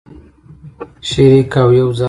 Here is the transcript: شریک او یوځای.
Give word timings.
شریک 1.09 1.51
او 1.61 1.69
یوځای. 1.79 1.99